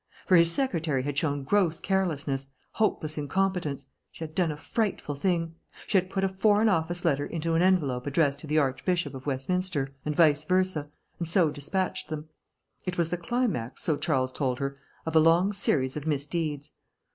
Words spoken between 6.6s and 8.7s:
Office letter into an envelope addressed to the